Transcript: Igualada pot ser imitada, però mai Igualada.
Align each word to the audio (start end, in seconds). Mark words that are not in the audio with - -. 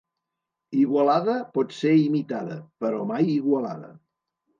Igualada 0.83 1.35
pot 1.57 1.75
ser 1.79 1.91
imitada, 2.05 2.57
però 2.85 3.03
mai 3.13 3.29
Igualada. 3.35 3.93